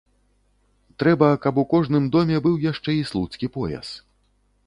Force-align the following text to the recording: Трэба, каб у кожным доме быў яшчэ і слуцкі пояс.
Трэба, 1.01 1.27
каб 1.43 1.59
у 1.63 1.65
кожным 1.75 2.07
доме 2.15 2.41
быў 2.45 2.57
яшчэ 2.71 2.91
і 3.03 3.05
слуцкі 3.13 3.53
пояс. 3.59 3.87